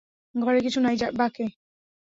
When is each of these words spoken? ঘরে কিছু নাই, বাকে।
ঘরে 0.35 0.59
কিছু 0.61 0.79
নাই, 0.79 0.95
বাকে। 1.13 1.45